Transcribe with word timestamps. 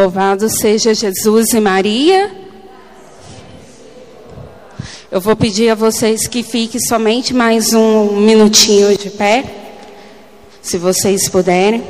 Louvado 0.00 0.48
seja 0.48 0.94
Jesus 0.94 1.52
e 1.52 1.60
Maria. 1.60 2.30
Eu 5.10 5.20
vou 5.20 5.34
pedir 5.34 5.70
a 5.70 5.74
vocês 5.74 6.28
que 6.28 6.44
fiquem 6.44 6.80
somente 6.80 7.34
mais 7.34 7.72
um 7.74 8.16
minutinho 8.20 8.96
de 8.96 9.10
pé, 9.10 9.44
se 10.62 10.78
vocês 10.78 11.28
puderem. 11.28 11.84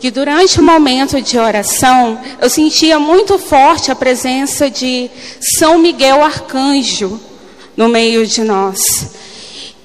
Que 0.00 0.10
durante 0.10 0.58
o 0.58 0.64
momento 0.64 1.22
de 1.22 1.38
oração, 1.38 2.20
eu 2.40 2.50
sentia 2.50 2.98
muito 2.98 3.38
forte 3.38 3.92
a 3.92 3.94
presença 3.94 4.68
de 4.68 5.08
São 5.40 5.78
Miguel 5.78 6.24
Arcanjo 6.24 7.20
no 7.76 7.88
meio 7.88 8.26
de 8.26 8.42
nós. 8.42 9.10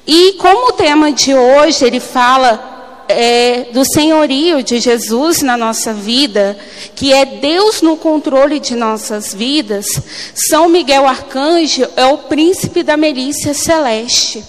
E 0.07 0.33
como 0.39 0.69
o 0.69 0.74
tema 0.74 1.11
de 1.11 1.36
hoje 1.36 1.86
ele 1.86 2.00
fala 2.00 2.71
é, 3.07 3.68
do 3.73 3.83
senhorio 3.83 4.64
de 4.64 4.79
Jesus 4.79 5.42
na 5.42 5.57
nossa 5.57 5.93
vida, 5.93 6.57
que 6.96 7.14
é 7.14 7.25
Deus 7.25 7.82
no 7.82 7.97
controle 7.97 8.59
de 8.59 8.75
nossas 8.75 9.33
vidas, 9.33 9.86
São 10.33 10.69
Miguel 10.69 11.07
Arcanjo 11.07 11.87
é 11.95 12.06
o 12.06 12.18
príncipe 12.18 12.83
da 12.83 12.95
milícia 12.95 13.54
celeste. 13.54 14.43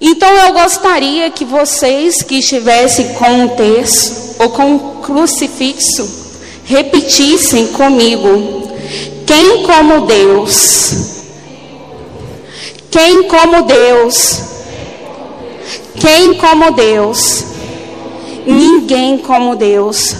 Então 0.00 0.30
eu 0.30 0.52
gostaria 0.52 1.30
que 1.30 1.44
vocês 1.44 2.22
que 2.22 2.36
estivessem 2.40 3.14
com 3.14 3.46
o 3.46 3.48
terço 3.50 4.36
ou 4.38 4.50
com 4.50 4.76
o 4.76 4.80
crucifixo 5.02 6.28
repetissem 6.64 7.68
comigo: 7.68 8.70
Quem 9.26 9.62
como 9.62 10.06
Deus? 10.06 11.18
Quem 12.90 13.24
como 13.24 13.62
Deus? 13.62 14.40
Quem 15.98 16.34
como 16.34 16.70
Deus? 16.72 17.44
Ninguém 18.48 19.18
como 19.18 19.54
Deus. 19.54 20.14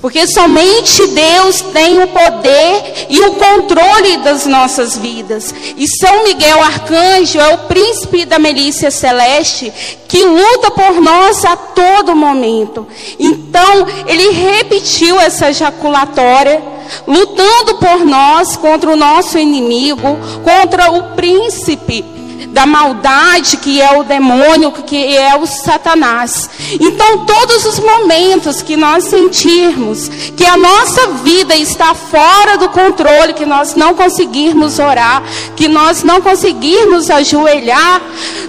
Porque 0.00 0.28
somente 0.28 1.08
Deus 1.08 1.60
tem 1.72 2.00
o 2.00 2.06
poder 2.06 3.06
e 3.08 3.20
o 3.20 3.32
controle 3.32 4.18
das 4.18 4.46
nossas 4.46 4.96
vidas. 4.96 5.52
E 5.76 5.88
São 5.98 6.22
Miguel 6.22 6.62
Arcanjo 6.62 7.40
é 7.40 7.54
o 7.54 7.58
príncipe 7.66 8.24
da 8.24 8.38
milícia 8.38 8.92
celeste 8.92 9.72
que 10.06 10.22
luta 10.22 10.70
por 10.70 11.00
nós 11.00 11.44
a 11.44 11.56
todo 11.56 12.14
momento. 12.14 12.86
Então, 13.18 13.86
ele 14.06 14.30
repetiu 14.30 15.18
essa 15.20 15.50
ejaculatória, 15.50 16.62
lutando 17.04 17.74
por 17.78 18.04
nós 18.04 18.56
contra 18.56 18.90
o 18.90 18.96
nosso 18.96 19.36
inimigo, 19.36 20.16
contra 20.44 20.92
o 20.92 21.16
príncipe 21.16 22.17
da 22.58 22.66
maldade 22.66 23.56
que 23.58 23.80
é 23.80 23.96
o 23.96 24.02
demônio, 24.02 24.72
que 24.72 25.16
é 25.16 25.36
o 25.36 25.46
Satanás. 25.46 26.50
Então, 26.80 27.24
todos 27.24 27.64
os 27.64 27.78
momentos 27.78 28.62
que 28.62 28.76
nós 28.76 29.04
sentirmos 29.04 30.08
que 30.36 30.44
a 30.44 30.56
nossa 30.56 31.06
vida 31.22 31.54
está 31.54 31.94
fora 31.94 32.58
do 32.58 32.68
controle, 32.70 33.32
que 33.34 33.46
nós 33.46 33.76
não 33.76 33.94
conseguirmos 33.94 34.80
orar, 34.80 35.22
que 35.54 35.68
nós 35.68 36.02
não 36.02 36.20
conseguirmos 36.20 37.08
ajoelhar, 37.10 38.02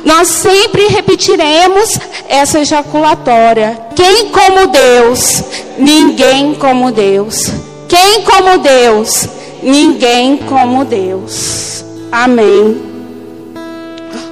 nós 0.03 0.27
sempre 0.27 0.87
repetiremos 0.87 1.99
essa 2.27 2.61
ejaculatória. 2.61 3.79
Quem 3.95 4.29
como 4.29 4.65
Deus? 4.65 5.43
Ninguém 5.77 6.55
como 6.55 6.91
Deus. 6.91 7.43
Quem 7.87 8.23
como 8.23 8.57
Deus? 8.57 9.27
Ninguém 9.61 10.37
como 10.37 10.83
Deus. 10.83 11.85
Amém 12.11 12.88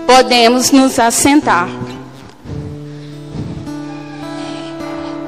podemos 0.08 0.72
nos 0.72 0.98
assentar. 0.98 1.70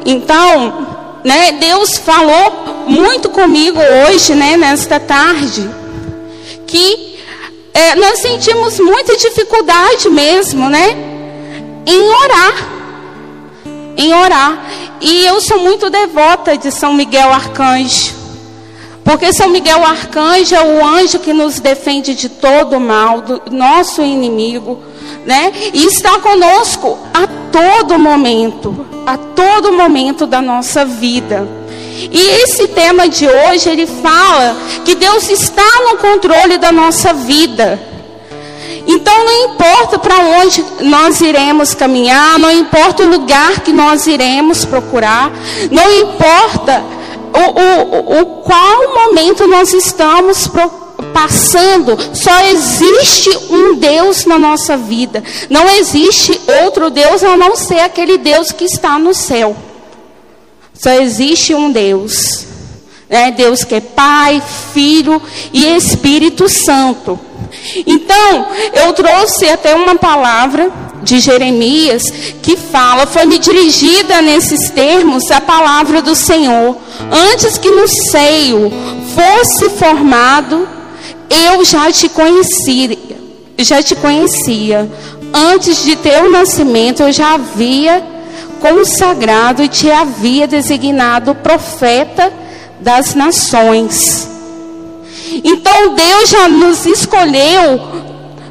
Então, 0.06 0.88
né, 1.24 1.52
Deus 1.52 1.98
falou 1.98 2.86
muito 2.88 3.30
comigo 3.30 3.78
hoje, 4.08 4.34
né, 4.34 4.56
nesta 4.56 5.00
tarde, 5.00 5.70
que 6.66 7.20
é, 7.74 7.96
nós 7.96 8.20
sentimos 8.20 8.80
muita 8.80 9.16
dificuldade 9.18 10.10
mesmo, 10.10 10.70
né, 10.70 10.96
em 11.86 12.02
orar, 12.02 12.70
em 13.98 14.14
orar. 14.14 14.66
E 15.02 15.26
eu 15.26 15.40
sou 15.42 15.60
muito 15.60 15.90
devota 15.90 16.58
de 16.58 16.72
São 16.72 16.94
Miguel 16.94 17.32
Arcanjo. 17.32 18.19
Porque 19.10 19.34
São 19.34 19.50
Miguel 19.50 19.84
Arcanjo 19.84 20.54
é 20.54 20.64
o 20.64 20.86
anjo 20.86 21.18
que 21.18 21.34
nos 21.34 21.60
defende 21.60 22.14
de 22.14 22.30
todo 22.30 22.80
mal, 22.80 23.22
do 23.22 23.42
nosso 23.50 24.04
inimigo, 24.04 24.84
né? 25.26 25.52
E 25.74 25.84
está 25.88 26.20
conosco 26.20 26.96
a 27.12 27.26
todo 27.52 27.98
momento, 27.98 28.86
a 29.08 29.18
todo 29.18 29.74
momento 29.74 30.28
da 30.28 30.44
nossa 30.44 30.86
vida. 30.86 31.48
E 32.12 32.20
esse 32.44 32.68
tema 32.68 33.10
de 33.10 33.28
hoje, 33.28 33.68
ele 33.68 33.88
fala 33.88 34.56
que 34.86 34.94
Deus 34.94 35.28
está 35.28 35.68
no 35.90 35.98
controle 35.98 36.60
da 36.60 36.72
nossa 36.72 37.12
vida. 37.12 37.80
Então 38.86 39.26
não 39.26 39.46
importa 39.46 39.98
para 39.98 40.20
onde 40.20 40.64
nós 40.82 41.20
iremos 41.20 41.74
caminhar, 41.74 42.38
não 42.38 42.52
importa 42.52 43.02
o 43.02 43.10
lugar 43.10 43.62
que 43.62 43.74
nós 43.74 44.06
iremos 44.06 44.66
procurar, 44.66 45.32
não 45.72 45.92
importa 45.94 46.99
o, 47.34 48.18
o, 48.18 48.22
o 48.22 48.26
qual 48.44 48.94
momento 48.94 49.48
nós 49.48 49.74
estamos 49.74 50.50
passando, 51.14 51.98
só 52.14 52.40
existe 52.46 53.30
um 53.50 53.76
Deus 53.76 54.26
na 54.26 54.38
nossa 54.38 54.78
vida. 54.78 55.24
Não 55.50 55.68
existe 55.70 56.40
outro 56.64 56.90
Deus 56.90 57.24
a 57.24 57.38
não 57.38 57.56
ser 57.56 57.80
aquele 57.80 58.18
Deus 58.18 58.52
que 58.52 58.66
está 58.66 59.00
no 59.00 59.14
céu. 59.14 59.56
Só 60.74 60.92
existe 60.92 61.54
um 61.54 61.72
Deus. 61.72 62.46
Né? 63.10 63.32
Deus 63.32 63.64
que 63.64 63.76
é 63.76 63.82
Pai, 63.82 64.42
Filho 64.74 65.22
e 65.52 65.76
Espírito 65.76 66.48
Santo. 66.48 67.20
Então, 67.86 68.48
eu 68.74 68.94
trouxe 68.94 69.50
até 69.50 69.74
uma 69.74 69.96
palavra 69.96 70.72
de 71.10 71.20
Jeremias 71.20 72.04
que 72.44 72.56
fala, 72.56 73.08
foi-me 73.08 73.40
dirigida 73.40 74.22
nesses 74.22 74.70
termos 74.70 75.30
a 75.32 75.42
palavra 75.42 76.02
do 76.02 76.16
Senhor. 76.16 76.78
Antes 77.34 77.58
que 77.58 77.72
no 77.72 77.88
seio 77.88 78.72
fosse 79.16 79.70
formado, 79.72 80.68
eu 81.30 81.66
já 81.66 81.92
te 81.92 82.08
conhecia, 82.10 82.98
já 83.58 83.82
te 83.82 83.96
conhecia. 83.96 84.90
Antes 85.34 85.84
de 85.84 85.96
teu 85.96 86.32
nascimento, 86.32 87.02
eu 87.02 87.12
já 87.12 87.34
havia 87.34 88.04
consagrado 88.62 89.64
e 89.64 89.68
te 89.68 89.90
havia 89.90 90.48
designado 90.48 91.34
profeta 91.34 92.32
das 92.80 93.16
nações. 93.16 94.30
Então 95.44 95.96
Deus 95.96 96.30
já 96.30 96.48
nos 96.48 96.86
escolheu 96.86 97.80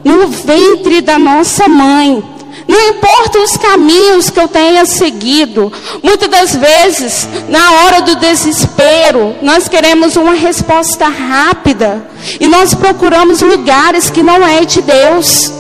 no 0.05 0.29
ventre 0.29 1.01
da 1.01 1.19
nossa 1.19 1.69
mãe. 1.69 2.38
Não 2.69 2.91
importa 2.91 3.39
os 3.39 3.57
caminhos 3.57 4.29
que 4.29 4.39
eu 4.39 4.47
tenha 4.47 4.85
seguido, 4.85 5.73
muitas 6.03 6.29
das 6.29 6.55
vezes, 6.55 7.27
na 7.49 7.73
hora 7.73 8.03
do 8.03 8.17
desespero, 8.17 9.35
nós 9.41 9.67
queremos 9.69 10.17
uma 10.17 10.35
resposta 10.35 11.09
rápida 11.09 12.07
e 12.39 12.47
nós 12.47 12.75
procuramos 12.75 13.41
lugares 13.41 14.11
que 14.11 14.23
não 14.23 14.47
é 14.47 14.67
de 14.67 14.83
Deus. 14.83 15.51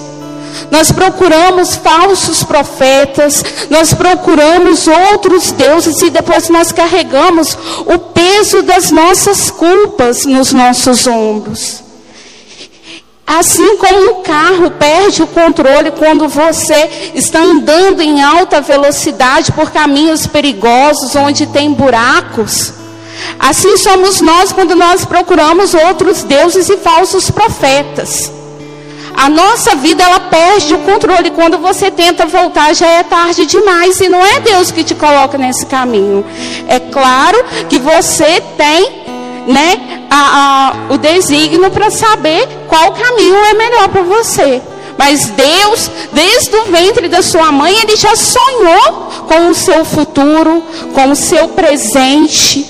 Nós 0.70 0.92
procuramos 0.92 1.76
falsos 1.76 2.44
profetas, 2.44 3.42
nós 3.70 3.94
procuramos 3.94 4.86
outros 4.86 5.50
deuses 5.52 6.02
e 6.02 6.10
depois 6.10 6.50
nós 6.50 6.72
carregamos 6.72 7.56
o 7.86 7.98
peso 7.98 8.60
das 8.62 8.90
nossas 8.90 9.50
culpas 9.50 10.26
nos 10.26 10.52
nossos 10.52 11.06
ombros. 11.06 11.87
Assim 13.28 13.76
como 13.76 14.10
o 14.10 14.14
carro 14.22 14.70
perde 14.70 15.22
o 15.22 15.26
controle 15.26 15.90
quando 15.90 16.26
você 16.28 17.12
está 17.14 17.40
andando 17.40 18.00
em 18.00 18.22
alta 18.22 18.62
velocidade 18.62 19.52
por 19.52 19.70
caminhos 19.70 20.26
perigosos 20.26 21.14
onde 21.14 21.46
tem 21.46 21.74
buracos. 21.74 22.72
Assim 23.38 23.76
somos 23.76 24.22
nós 24.22 24.50
quando 24.50 24.74
nós 24.74 25.04
procuramos 25.04 25.74
outros 25.74 26.22
deuses 26.22 26.70
e 26.70 26.78
falsos 26.78 27.30
profetas. 27.30 28.32
A 29.14 29.28
nossa 29.28 29.74
vida 29.74 30.02
ela 30.02 30.20
perde 30.20 30.72
o 30.72 30.78
controle 30.78 31.30
quando 31.32 31.58
você 31.58 31.90
tenta 31.90 32.24
voltar 32.24 32.74
já 32.74 32.86
é 32.86 33.02
tarde 33.02 33.44
demais 33.44 34.00
e 34.00 34.08
não 34.08 34.24
é 34.24 34.40
Deus 34.40 34.70
que 34.70 34.82
te 34.82 34.94
coloca 34.94 35.36
nesse 35.36 35.66
caminho. 35.66 36.24
É 36.66 36.80
claro 36.80 37.44
que 37.68 37.78
você 37.78 38.40
tem 38.56 39.07
né, 39.48 40.04
a, 40.10 40.74
a, 40.90 40.92
o 40.92 40.98
desígnio 40.98 41.70
para 41.70 41.90
saber 41.90 42.46
qual 42.68 42.92
caminho 42.92 43.34
é 43.34 43.54
melhor 43.54 43.88
para 43.88 44.02
você. 44.02 44.60
Mas 44.98 45.28
Deus, 45.28 45.90
desde 46.12 46.54
o 46.54 46.64
ventre 46.66 47.08
da 47.08 47.22
sua 47.22 47.50
mãe, 47.50 47.74
Ele 47.80 47.96
já 47.96 48.14
sonhou 48.14 49.10
com 49.26 49.48
o 49.48 49.54
seu 49.54 49.84
futuro, 49.86 50.62
com 50.92 51.10
o 51.10 51.16
seu 51.16 51.48
presente. 51.48 52.66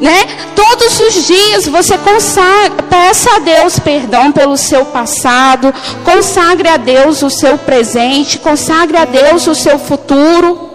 Né? 0.00 0.26
Todos 0.56 1.00
os 1.00 1.26
dias 1.26 1.66
você 1.66 1.98
consagra, 1.98 2.82
peça 2.88 3.36
a 3.36 3.38
Deus 3.40 3.78
perdão 3.78 4.32
pelo 4.32 4.56
seu 4.56 4.86
passado, 4.86 5.72
consagre 6.04 6.68
a 6.68 6.76
Deus 6.76 7.22
o 7.22 7.30
seu 7.30 7.58
presente, 7.58 8.38
consagre 8.38 8.96
a 8.96 9.04
Deus 9.04 9.46
o 9.46 9.54
seu 9.54 9.78
futuro. 9.78 10.70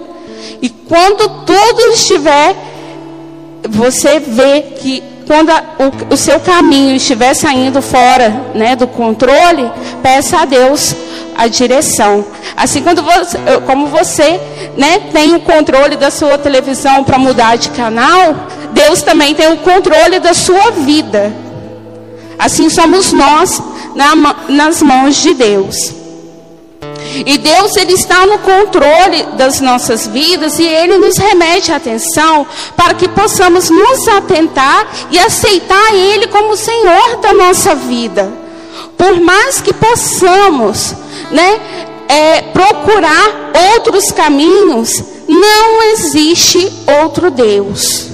E 0.62 0.70
quando 0.70 1.46
tudo 1.46 1.94
estiver 1.94 2.56
você 3.70 4.20
vê 4.20 4.62
que 4.62 5.04
quando 5.26 5.50
a, 5.50 5.64
o, 5.80 6.14
o, 6.14 6.18
seu 6.18 6.40
caminho 6.40 6.96
estiver 6.96 7.34
saindo 7.34 7.82
fora 7.82 8.30
né, 8.56 8.76
do 8.76 8.88
controle, 8.88 9.70
peça 10.02 10.38
a 10.40 10.46
Deus 10.46 10.96
a 11.36 11.48
direção. 11.48 12.26
Assim 12.56 12.82
quando 12.82 13.04
você, 13.04 13.38
como 13.66 13.88
você 13.88 14.40
né, 14.78 15.00
tem 15.12 15.36
o 15.36 15.42
controle 15.42 15.98
da 15.98 16.10
sua 16.10 16.38
televisão 16.38 17.04
para 17.04 17.20
mudar 17.20 17.58
de 17.58 17.70
canal, 17.72 18.48
Deus 18.72 19.02
também 19.02 19.36
tem 19.36 19.52
o 19.52 19.58
controle 19.58 20.20
da 20.20 20.34
sua 20.34 20.72
vida. 20.72 21.34
Assim 22.40 22.70
somos 22.70 23.12
nós 23.12 23.62
na, 23.96 24.16
nas 24.48 24.82
mãos 24.82 25.16
de 25.16 25.34
Deus. 25.34 25.94
E 27.26 27.38
Deus 27.38 27.76
ele 27.76 27.94
está 27.94 28.26
no 28.26 28.40
controle 28.40 29.24
das 29.38 29.60
nossas 29.60 30.08
vidas 30.08 30.60
e 30.60 30.64
ele 30.64 30.98
nos 30.98 31.18
remete 31.18 31.72
a 31.72 31.78
atenção 31.78 32.46
para 32.76 32.94
que 32.94 33.08
possamos 33.08 33.70
nos 33.70 34.08
atentar 34.08 34.88
e 35.10 35.18
aceitar 35.18 35.94
ele 35.94 36.28
como 36.28 36.56
Senhor 36.56 37.18
da 37.18 37.34
nossa 37.34 37.76
vida. 37.76 38.32
Por 38.98 39.20
mais 39.22 39.62
que 39.62 39.74
possamos, 39.74 40.94
né, 41.32 41.60
é, 42.08 42.42
procurar 42.54 43.52
outros 43.74 44.12
caminhos, 44.12 45.04
não 45.28 45.84
existe 45.92 46.72
outro 47.02 47.30
Deus. 47.30 48.08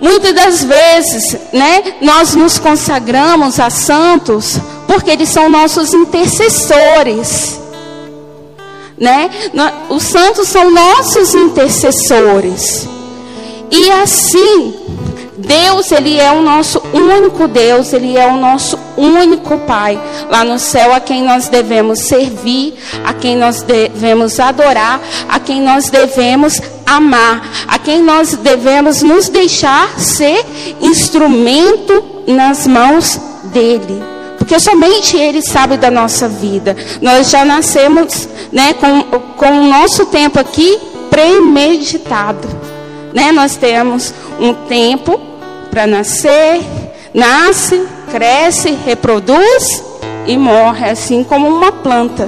Muitas 0.00 0.34
das 0.34 0.64
vezes, 0.64 1.36
né, 1.52 1.94
nós 2.00 2.34
nos 2.34 2.58
consagramos 2.58 3.60
a 3.60 3.68
santos 3.68 4.58
porque 4.86 5.10
eles 5.10 5.28
são 5.28 5.48
nossos 5.48 5.92
intercessores. 5.92 7.60
Né? 9.00 9.30
Os 9.88 10.02
santos 10.02 10.48
são 10.48 10.70
nossos 10.70 11.34
intercessores. 11.34 12.86
E 13.70 13.90
assim, 13.90 14.74
Deus, 15.38 15.90
Ele 15.90 16.18
é 16.18 16.30
o 16.30 16.42
nosso 16.42 16.82
único 16.92 17.48
Deus, 17.48 17.94
Ele 17.94 18.18
é 18.18 18.26
o 18.26 18.36
nosso 18.36 18.78
único 18.98 19.58
Pai. 19.60 19.98
Lá 20.28 20.44
no 20.44 20.58
céu, 20.58 20.92
a 20.92 21.00
quem 21.00 21.22
nós 21.22 21.48
devemos 21.48 22.00
servir, 22.00 22.74
a 23.04 23.14
quem 23.14 23.36
nós 23.36 23.62
devemos 23.62 24.38
adorar, 24.38 25.00
a 25.28 25.40
quem 25.40 25.62
nós 25.62 25.88
devemos 25.88 26.60
amar, 26.84 27.48
a 27.66 27.78
quem 27.78 28.02
nós 28.02 28.34
devemos 28.34 29.02
nos 29.02 29.28
deixar 29.28 29.98
ser 29.98 30.44
instrumento 30.80 32.04
nas 32.26 32.66
mãos 32.66 33.18
dEle 33.44 34.09
porque 34.40 34.58
somente 34.58 35.18
Ele 35.18 35.42
sabe 35.42 35.76
da 35.76 35.90
nossa 35.90 36.26
vida. 36.26 36.74
Nós 37.02 37.30
já 37.30 37.44
nascemos 37.44 38.26
né, 38.50 38.72
com, 38.72 39.02
com 39.36 39.46
o 39.46 39.68
nosso 39.68 40.06
tempo 40.06 40.40
aqui 40.40 40.78
premeditado. 41.10 42.48
Né? 43.12 43.30
Nós 43.32 43.56
temos 43.56 44.14
um 44.40 44.54
tempo 44.54 45.20
para 45.70 45.86
nascer, 45.86 46.62
nasce, 47.12 47.86
cresce, 48.10 48.76
reproduz 48.84 49.84
e 50.26 50.38
morre, 50.38 50.88
assim 50.88 51.22
como 51.22 51.46
uma 51.46 51.70
planta. 51.70 52.26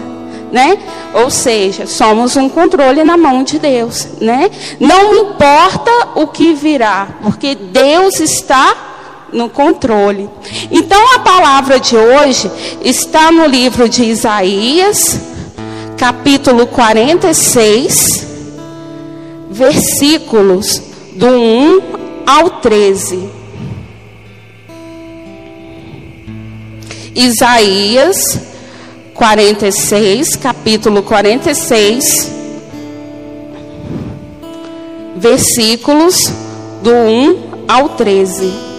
Né? 0.53 0.79
Ou 1.15 1.31
seja, 1.31 1.87
somos 1.87 2.37
um 2.37 2.47
controle 2.47 3.03
na 3.05 3.17
mão 3.17 3.43
de 3.43 3.59
Deus, 3.59 4.07
né? 4.21 4.51
Não 4.79 5.15
importa 5.15 5.91
o 6.15 6.27
que 6.27 6.53
virá, 6.53 7.09
porque 7.23 7.55
Deus 7.55 8.21
está 8.21 8.92
no 9.33 9.49
controle. 9.49 10.29
Então 10.71 11.15
a 11.15 11.21
palavra 11.21 11.81
de 11.81 11.97
hoje 11.97 12.51
está 12.85 13.33
no 13.33 13.47
livro 13.47 13.89
de 13.89 14.05
Isaías, 14.05 15.21
capítulo 15.97 16.67
46, 16.67 18.27
versículos 19.51 20.83
do 21.15 21.27
1 21.27 21.83
ao 22.27 22.51
13. 22.61 23.29
Isaías 27.15 28.41
46, 29.15 30.37
capítulo 30.37 31.03
46, 31.03 32.33
versículos 35.17 36.33
do 36.83 36.91
1 36.91 37.67
ao 37.69 37.91
13. 37.91 38.72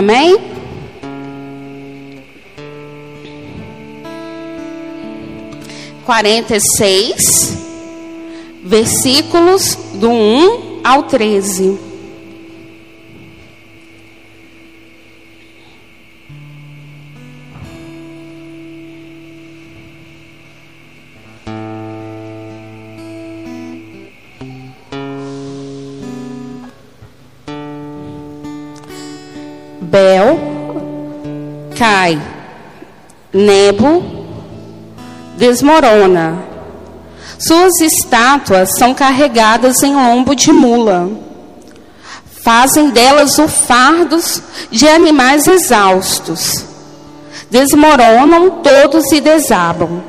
Amém? 0.00 0.38
Quarenta 6.06 6.56
e 6.56 6.60
seis, 6.78 7.58
versículos 8.64 9.76
do 9.96 10.08
um 10.08 10.80
ao 10.82 11.02
treze. 11.02 11.89
Bel 29.90 30.38
cai, 31.76 32.20
Nebo 33.32 34.04
desmorona. 35.36 36.38
Suas 37.36 37.80
estátuas 37.80 38.76
são 38.76 38.94
carregadas 38.94 39.82
em 39.82 39.96
lombo 39.96 40.36
de 40.36 40.52
mula. 40.52 41.10
Fazem 42.42 42.90
delas 42.90 43.36
o 43.38 43.48
fardos 43.48 44.40
de 44.70 44.88
animais 44.88 45.48
exaustos. 45.48 46.64
Desmoronam 47.50 48.62
todos 48.62 49.10
e 49.10 49.20
desabam. 49.20 50.04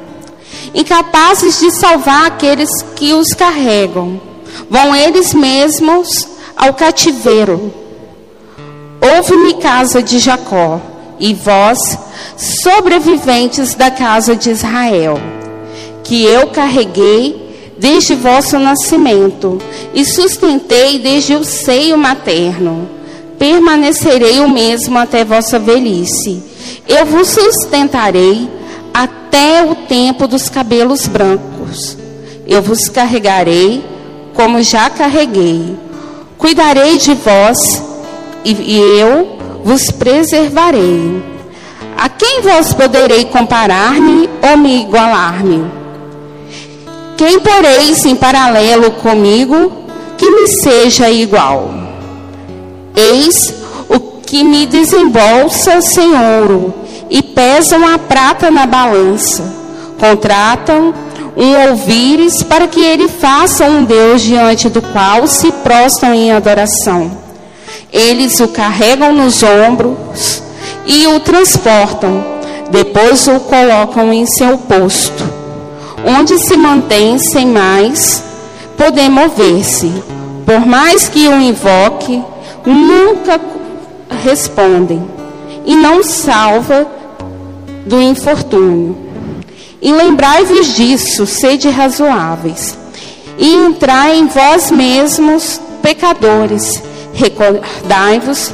Incapazes 0.76 1.60
de 1.60 1.72
salvar 1.72 2.28
aqueles 2.28 2.70
que 2.96 3.14
os 3.14 3.34
carregam, 3.34 4.22
vão 4.70 4.96
eles 4.96 5.34
mesmos 5.34 6.28
ao 6.56 6.74
cativeiro 6.76 7.81
Ouve-me, 9.02 9.56
casa 9.56 10.04
de 10.04 10.20
Jacó, 10.20 10.80
e 11.20 11.34
vós, 11.34 11.98
sobreviventes 12.38 13.74
da 13.74 13.90
casa 13.90 14.36
de 14.36 14.52
Israel, 14.52 15.20
que 16.04 16.24
eu 16.24 16.48
carreguei 16.48 17.76
desde 17.78 18.14
vosso 18.14 18.60
nascimento 18.60 19.60
e 19.94 20.06
sustentei 20.06 21.00
desde 21.00 21.36
o 21.36 21.44
seio 21.44 21.98
materno. 21.98 22.88
Permanecerei 23.40 24.40
o 24.40 24.48
mesmo 24.48 25.00
até 25.00 25.26
vossa 25.26 25.58
velhice. 25.58 26.44
Eu 26.88 27.08
vos 27.08 27.28
sustentarei 27.28 28.48
até 28.94 29.64
o 29.66 29.74
tempo 29.74 30.28
dos 30.28 30.48
cabelos 30.48 31.08
brancos. 31.08 31.98
Eu 32.48 32.62
vos 32.62 32.88
carregarei 32.88 33.84
como 34.36 34.62
já 34.62 34.90
carreguei. 34.92 35.76
Cuidarei 36.38 36.98
de 36.98 37.16
vós 37.16 37.91
e 38.44 38.80
eu 39.00 39.38
vos 39.64 39.92
preservarei. 39.92 41.22
A 41.98 42.10
quem 42.10 42.42
vos 42.42 42.74
poderei 42.74 43.26
comparar-me 43.26 44.30
ou 44.42 44.58
me 44.58 44.82
igualar-me? 44.82 45.64
Quem 47.18 47.40
poreis 47.40 48.04
em 48.06 48.16
paralelo 48.16 48.92
comigo 48.92 49.72
que 50.18 50.30
me 50.30 50.48
seja 50.48 51.10
igual? 51.10 51.70
Eis 52.96 53.54
o 53.88 54.00
que 54.00 54.44
me 54.44 54.66
desembolsa 54.66 55.82
sem 55.82 56.12
ouro 56.40 56.74
e 57.10 57.22
pesam 57.22 57.88
a 57.88 58.00
prata 58.00 58.50
na 58.50 58.66
balança. 58.66 59.44
Contratam 60.00 60.94
um 61.38 61.70
ouvires 61.70 62.42
para 62.42 62.68
que 62.68 62.84
ele 62.84 63.08
faça 63.08 63.66
um 63.66 63.84
Deus 63.84 64.22
diante 64.22 64.70
do 64.70 64.82
qual 64.82 65.28
se 65.28 65.52
prostram 65.52 66.14
em 66.14 66.32
adoração. 66.32 67.12
Eles 67.92 68.40
o 68.40 68.48
carregam 68.48 69.14
nos 69.14 69.44
ombros 69.44 70.42
e 70.86 71.08
o 71.08 71.20
transportam. 71.20 72.24
Depois 72.70 73.28
o 73.28 73.40
colocam 73.42 74.14
em 74.14 74.26
seu 74.26 74.58
posto, 74.58 75.24
onde 76.06 76.38
se 76.40 76.56
mantém 76.56 77.20
sem 77.20 77.46
mais 77.48 78.24
poder 78.78 79.10
mover-se. 79.10 79.92
Por 80.46 80.66
mais 80.66 81.10
que 81.10 81.28
o 81.28 81.40
invoque, 81.42 82.24
nunca 82.66 83.40
respondem 84.24 85.06
e 85.66 85.76
não 85.76 86.02
salva 86.02 86.88
do 87.86 88.02
infortúnio. 88.02 88.98
E 89.82 89.92
lembrai-vos 89.92 90.76
disso, 90.76 91.26
sede 91.26 91.68
razoáveis, 91.70 92.78
e 93.38 93.54
entrai 93.54 94.18
em 94.18 94.28
vós 94.28 94.70
mesmos, 94.70 95.60
pecadores, 95.82 96.82
Recordai-vos 97.14 98.54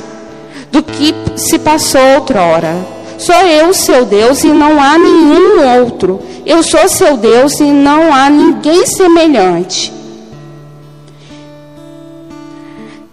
do 0.72 0.84
que 0.84 1.14
se 1.36 1.60
passou 1.60 2.02
outrora. 2.16 2.76
Sou 3.18 3.36
eu 3.36 3.74
seu 3.74 4.06
Deus 4.06 4.44
e 4.44 4.48
não 4.48 4.82
há 4.82 4.98
nenhum 4.98 5.82
outro. 5.82 6.20
Eu 6.46 6.62
sou 6.62 6.88
seu 6.88 7.18
Deus 7.18 7.60
e 7.60 7.66
não 7.66 8.14
há 8.14 8.30
ninguém 8.30 8.86
semelhante. 8.86 9.92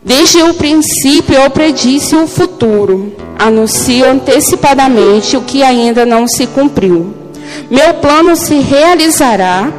Desde 0.05 0.43
o 0.43 0.53
princípio 0.53 1.35
eu 1.35 1.49
predisse 1.49 2.15
o 2.15 2.27
futuro, 2.27 3.17
anuncio 3.39 4.07
antecipadamente 4.07 5.35
o 5.35 5.41
que 5.41 5.63
ainda 5.63 6.05
não 6.05 6.29
se 6.29 6.47
cumpriu. 6.47 7.15
Meu 7.71 7.95
plano 7.95 8.37
se 8.37 8.57
realizará, 8.57 9.73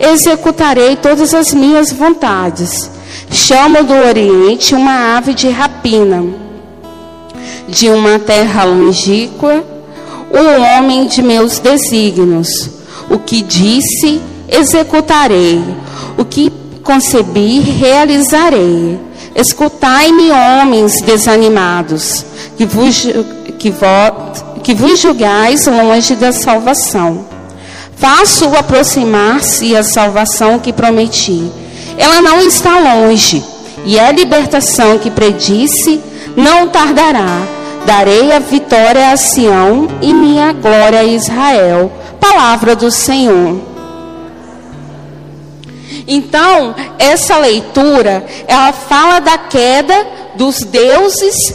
executarei 0.00 0.96
todas 0.96 1.32
as 1.32 1.54
minhas 1.54 1.92
vontades. 1.92 2.90
Chamo 3.30 3.84
do 3.84 3.94
Oriente 3.94 4.74
uma 4.74 5.16
ave 5.16 5.34
de 5.34 5.48
rapina, 5.48 6.24
de 7.68 7.88
uma 7.90 8.18
terra 8.18 8.64
longínqua, 8.64 9.62
um 10.32 10.62
homem 10.62 11.06
de 11.06 11.22
meus 11.22 11.58
desígnios. 11.58 12.70
O 13.10 13.18
que 13.18 13.42
disse, 13.42 14.20
executarei. 14.48 15.62
O 16.16 16.24
que 16.24 16.50
concebi, 16.82 17.60
realizarei. 17.60 18.98
Escutai-me, 19.34 20.30
homens 20.30 21.00
desanimados, 21.02 22.24
que 22.56 22.64
vos, 22.64 23.06
que, 23.58 23.70
vo, 23.70 24.58
que 24.62 24.74
vos 24.74 24.98
julgais 24.98 25.66
longe 25.66 26.16
da 26.16 26.32
salvação. 26.32 27.26
Faço 27.96 28.46
aproximar-se 28.56 29.76
a 29.76 29.82
salvação 29.82 30.58
que 30.58 30.72
prometi. 30.72 31.50
Ela 31.98 32.22
não 32.22 32.40
está 32.40 32.78
longe, 32.78 33.44
e 33.84 33.98
a 33.98 34.12
libertação 34.12 34.98
que 34.98 35.10
predisse 35.10 36.00
não 36.36 36.68
tardará. 36.68 37.42
Darei 37.84 38.32
a 38.32 38.38
vitória 38.38 39.10
a 39.10 39.16
Sião 39.16 39.88
e 40.00 40.12
minha 40.12 40.52
glória 40.52 41.00
a 41.00 41.04
Israel. 41.04 41.90
Palavra 42.20 42.76
do 42.76 42.90
Senhor. 42.90 43.60
Então, 46.06 46.74
essa 46.98 47.36
leitura, 47.38 48.24
ela 48.46 48.72
fala 48.72 49.20
da 49.20 49.36
queda 49.38 50.06
dos 50.36 50.60
deuses 50.60 51.54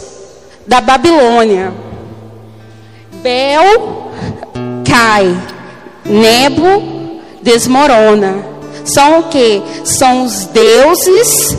da 0.66 0.80
Babilônia. 0.80 1.72
Bel 3.22 4.12
cai, 4.84 5.36
Nebo 6.04 7.20
desmorona. 7.42 8.53
São 8.84 9.20
o 9.20 9.22
que? 9.24 9.62
São 9.84 10.24
os 10.24 10.46
deuses 10.46 11.56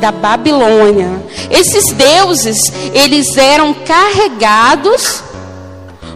da 0.00 0.10
Babilônia. 0.10 1.22
Esses 1.50 1.92
deuses, 1.92 2.58
eles 2.94 3.36
eram 3.36 3.74
carregados 3.74 5.22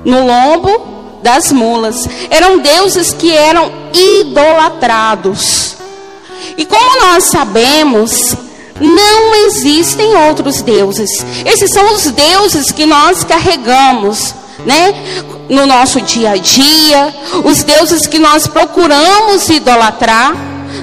no 0.04 0.26
lombo 0.26 0.94
das 1.22 1.52
mulas. 1.52 2.06
Eram 2.30 2.58
deuses 2.58 3.12
que 3.12 3.34
eram 3.34 3.70
idolatrados. 3.92 5.76
E 6.56 6.64
como 6.64 7.00
nós 7.00 7.24
sabemos, 7.24 8.36
não 8.80 9.34
existem 9.46 10.14
outros 10.28 10.62
deuses. 10.62 11.10
Esses 11.44 11.70
são 11.70 11.94
os 11.94 12.04
deuses 12.10 12.70
que 12.70 12.86
nós 12.86 13.24
carregamos, 13.24 14.34
né? 14.64 14.94
No 15.48 15.66
nosso 15.66 16.00
dia 16.00 16.30
a 16.30 16.36
dia, 16.36 17.14
os 17.44 17.62
deuses 17.62 18.06
que 18.06 18.18
nós 18.18 18.46
procuramos 18.46 19.48
idolatrar, 19.48 20.34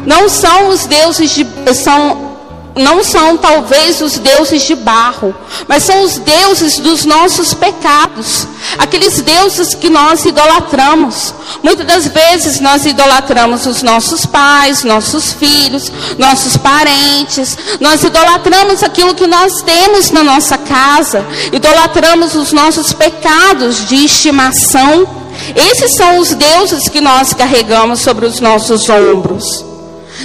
não 0.06 0.30
são 0.30 0.70
os 0.70 0.86
deuses 0.86 1.32
de 1.32 1.46
são 1.74 2.31
não 2.76 3.04
são 3.04 3.38
talvez 3.38 4.02
os 4.02 4.18
deuses 4.18 4.64
de 4.64 4.76
barro, 4.76 5.36
mas 5.68 5.84
são 5.84 6.04
os 6.04 6.18
deuses 6.18 6.80
dos 6.80 7.06
nossos 7.06 7.54
pecados, 7.54 8.48
aqueles 8.78 9.22
deuses 9.22 9.76
que 9.76 9.90
nós 9.90 10.24
idolatramos. 10.24 11.34
Muitas 11.62 11.86
das 11.86 12.08
vezes 12.08 12.60
nós 12.60 12.86
idolatramos 12.86 13.66
os 13.66 13.84
nossos 13.84 14.26
pais, 14.26 14.84
nossos 14.84 15.34
filhos, 15.34 15.92
nossos 16.18 16.56
parentes, 16.56 17.58
nós 17.80 18.04
idolatramos 18.04 18.84
aquilo 18.84 19.16
que 19.16 19.28
nós 19.28 19.62
temos 19.62 20.12
na 20.12 20.24
nossa 20.24 20.58
casa, 20.58 21.26
idolatramos 21.52 22.36
os 22.36 22.54
nossos 22.54 22.94
pecados 22.94 23.88
de 23.88 24.06
estimação. 24.06 25.08
Esses 25.56 25.92
são 25.94 26.20
os 26.20 26.34
deuses 26.34 26.88
que 26.88 27.02
nós 27.02 27.34
carregamos 27.34 28.00
sobre 28.00 28.26
os 28.26 28.40
nossos 28.40 28.88
ombros. 28.90 29.71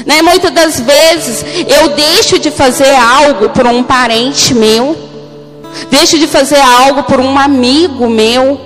Né? 0.04 0.22
Muitas 0.22 0.50
das 0.50 0.80
vezes 0.80 1.44
eu 1.66 1.88
deixo 1.90 2.38
de 2.38 2.50
fazer 2.50 2.94
algo 2.94 3.50
por 3.50 3.66
um 3.66 3.82
parente 3.82 4.54
meu, 4.54 4.96
deixo 5.90 6.18
de 6.18 6.26
fazer 6.26 6.60
algo 6.60 7.04
por 7.04 7.20
um 7.20 7.38
amigo 7.38 8.08
meu, 8.08 8.60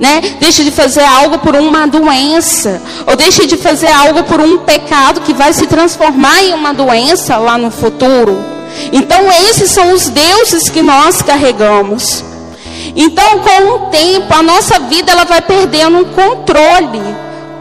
né? 0.00 0.20
Deixo 0.40 0.64
de 0.64 0.72
fazer 0.72 1.04
algo 1.04 1.38
por 1.38 1.54
uma 1.54 1.86
doença, 1.86 2.82
ou 3.06 3.14
deixo 3.14 3.46
de 3.46 3.56
fazer 3.56 3.86
algo 3.86 4.24
por 4.24 4.40
um 4.40 4.58
pecado 4.58 5.20
que 5.20 5.32
vai 5.32 5.52
se 5.52 5.66
transformar 5.66 6.42
em 6.42 6.54
uma 6.54 6.74
doença 6.74 7.36
lá 7.36 7.56
no 7.56 7.70
futuro. 7.70 8.36
Então 8.92 9.30
esses 9.48 9.70
são 9.70 9.92
os 9.92 10.08
deuses 10.08 10.68
que 10.68 10.82
nós 10.82 11.22
carregamos. 11.22 12.24
Então 12.96 13.38
com 13.38 13.68
o 13.74 13.78
tempo 13.90 14.34
a 14.34 14.42
nossa 14.42 14.80
vida 14.80 15.12
ela 15.12 15.24
vai 15.24 15.40
perdendo 15.40 15.98
um 15.98 16.04
controle 16.04 17.00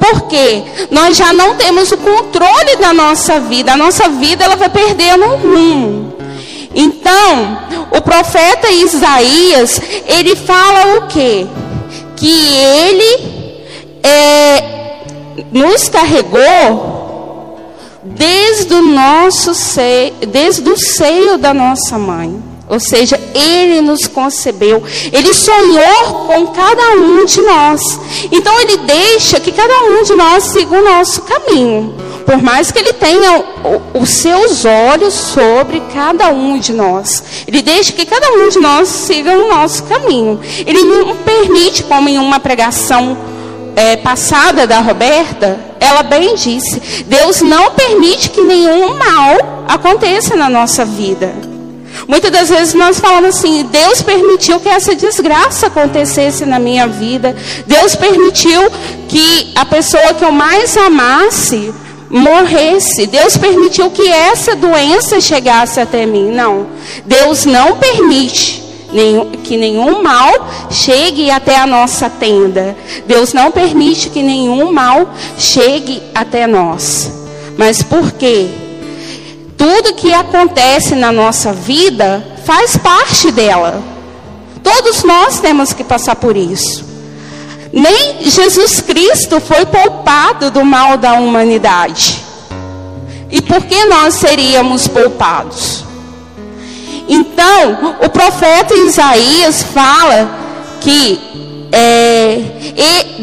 porque 0.01 0.63
nós 0.89 1.15
já 1.15 1.31
não 1.31 1.55
temos 1.55 1.91
o 1.91 1.97
controle 1.97 2.75
da 2.77 2.91
nossa 2.91 3.39
vida. 3.39 3.73
A 3.73 3.77
nossa 3.77 4.09
vida 4.09 4.43
ela 4.43 4.55
vai 4.55 4.67
perdendo 4.67 5.23
um 5.25 5.37
rumo. 5.37 6.13
Então, 6.73 7.59
o 7.91 8.01
profeta 8.01 8.67
Isaías, 8.71 9.79
ele 10.07 10.35
fala 10.35 10.97
o 10.97 11.07
quê? 11.07 11.45
Que 12.15 12.55
ele 12.55 13.61
é, 14.01 14.63
nos 15.51 15.87
carregou 15.87 17.59
desde 18.03 18.73
o 18.73 18.81
nosso 18.81 19.53
seio, 19.53 20.13
desde 20.27 20.67
o 20.67 20.77
seio 20.77 21.37
da 21.37 21.53
nossa 21.53 21.99
mãe. 21.99 22.50
Ou 22.71 22.79
seja, 22.79 23.19
Ele 23.35 23.81
nos 23.81 24.07
concebeu, 24.07 24.81
Ele 25.11 25.33
sonhou 25.33 26.25
com 26.25 26.47
cada 26.47 26.91
um 26.91 27.25
de 27.25 27.41
nós. 27.41 27.81
Então 28.31 28.61
Ele 28.61 28.77
deixa 28.77 29.41
que 29.41 29.51
cada 29.51 29.77
um 29.83 30.03
de 30.03 30.15
nós 30.15 30.45
siga 30.45 30.77
o 30.77 30.81
nosso 30.81 31.21
caminho. 31.23 31.93
Por 32.25 32.41
mais 32.41 32.71
que 32.71 32.79
Ele 32.79 32.93
tenha 32.93 33.43
os 33.93 34.09
seus 34.09 34.63
olhos 34.63 35.13
sobre 35.13 35.81
cada 35.93 36.29
um 36.29 36.57
de 36.57 36.71
nós, 36.71 37.21
Ele 37.45 37.61
deixa 37.61 37.91
que 37.91 38.05
cada 38.05 38.31
um 38.31 38.47
de 38.47 38.59
nós 38.59 38.87
siga 38.87 39.33
o 39.33 39.49
nosso 39.49 39.83
caminho. 39.83 40.39
Ele 40.65 40.81
não 40.81 41.13
permite, 41.17 41.83
como 41.83 42.07
em 42.07 42.17
uma 42.17 42.39
pregação 42.39 43.17
é, 43.75 43.97
passada 43.97 44.65
da 44.65 44.79
Roberta, 44.79 45.59
ela 45.77 46.03
bem 46.03 46.35
disse: 46.35 47.03
Deus 47.03 47.41
não 47.41 47.71
permite 47.71 48.29
que 48.29 48.39
nenhum 48.39 48.97
mal 48.97 49.65
aconteça 49.67 50.37
na 50.37 50.49
nossa 50.49 50.85
vida. 50.85 51.50
Muitas 52.07 52.31
das 52.31 52.49
vezes 52.49 52.73
nós 52.73 52.99
falamos 52.99 53.35
assim: 53.35 53.63
Deus 53.63 54.01
permitiu 54.01 54.59
que 54.59 54.69
essa 54.69 54.95
desgraça 54.95 55.67
acontecesse 55.67 56.45
na 56.45 56.59
minha 56.59 56.87
vida. 56.87 57.35
Deus 57.65 57.95
permitiu 57.95 58.61
que 59.07 59.51
a 59.55 59.65
pessoa 59.65 60.13
que 60.13 60.23
eu 60.23 60.31
mais 60.31 60.75
amasse 60.77 61.73
morresse. 62.09 63.07
Deus 63.07 63.37
permitiu 63.37 63.89
que 63.89 64.07
essa 64.07 64.55
doença 64.55 65.21
chegasse 65.21 65.79
até 65.79 66.05
mim. 66.05 66.31
Não. 66.31 66.67
Deus 67.05 67.45
não 67.45 67.77
permite 67.77 68.61
que 69.43 69.55
nenhum 69.55 70.03
mal 70.03 70.49
chegue 70.69 71.31
até 71.31 71.57
a 71.57 71.65
nossa 71.65 72.09
tenda. 72.09 72.75
Deus 73.07 73.31
não 73.31 73.51
permite 73.51 74.09
que 74.09 74.21
nenhum 74.21 74.71
mal 74.71 75.13
chegue 75.37 76.03
até 76.13 76.45
nós. 76.45 77.11
Mas 77.57 77.81
por 77.81 78.11
quê? 78.11 78.49
Tudo 79.61 79.93
que 79.93 80.11
acontece 80.11 80.95
na 80.95 81.11
nossa 81.11 81.53
vida 81.53 82.25
faz 82.43 82.77
parte 82.77 83.31
dela. 83.31 83.79
Todos 84.63 85.03
nós 85.03 85.39
temos 85.39 85.71
que 85.71 85.83
passar 85.83 86.15
por 86.15 86.35
isso. 86.35 86.83
Nem 87.71 88.23
Jesus 88.23 88.81
Cristo 88.81 89.39
foi 89.39 89.63
poupado 89.67 90.49
do 90.49 90.65
mal 90.65 90.97
da 90.97 91.13
humanidade. 91.13 92.25
E 93.29 93.39
por 93.39 93.61
que 93.61 93.85
nós 93.85 94.15
seríamos 94.15 94.87
poupados? 94.87 95.83
Então, 97.07 97.97
o 98.03 98.09
profeta 98.09 98.73
Isaías 98.73 99.61
fala 99.61 100.39
que 100.79 101.69
é, 101.71 102.41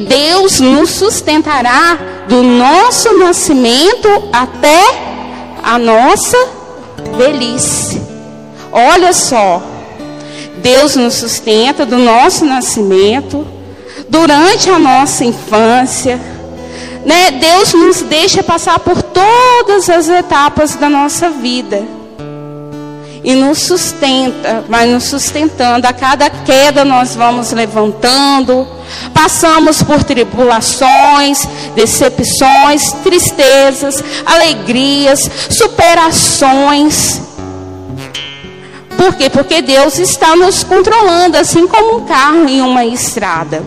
Deus 0.09 0.61
nos 0.61 0.90
sustentará 0.90 1.99
do 2.28 2.45
nosso 2.45 3.18
nascimento 3.18 4.09
até 4.33 5.08
a 5.68 5.78
nossa 5.78 6.38
velhice. 7.18 8.00
Olha 8.72 9.12
só, 9.12 9.62
Deus 10.62 10.96
nos 10.96 11.12
sustenta 11.12 11.84
do 11.84 11.98
nosso 11.98 12.46
nascimento, 12.46 13.46
durante 14.08 14.70
a 14.70 14.78
nossa 14.78 15.26
infância. 15.26 16.18
Né? 17.04 17.32
Deus 17.32 17.75
nos 17.75 18.00
deixa 18.00 18.42
passar 18.42 18.78
por 18.78 19.02
todas 19.02 19.90
as 19.90 20.08
etapas 20.08 20.75
da 20.75 20.88
nossa 20.88 21.28
vida. 21.28 21.82
e 23.22 23.34
nos 23.34 23.58
sustenta, 23.58 24.64
vai 24.68 24.87
nos 24.87 25.04
sustentando. 25.04 25.87
A 25.87 25.92
cada 25.92 26.30
queda 26.30 26.82
nós 26.82 27.14
vamos 27.14 27.52
levantando, 27.52 28.66
passamos 29.12 29.83
por 29.83 30.02
tribulações, 30.04 31.47
decepções, 31.75 32.92
tristezas, 33.04 34.02
alegrias, 34.25 35.28
superações. 35.50 37.21
Por 38.97 39.14
quê? 39.14 39.30
Porque 39.30 39.62
Deus 39.62 39.99
está 39.99 40.35
nos 40.35 40.64
controlando, 40.64 41.37
assim 41.38 41.66
como 41.68 41.99
um 41.99 42.04
carro 42.04 42.49
em 42.49 42.61
uma 42.61 42.85
estrada. 42.85 43.62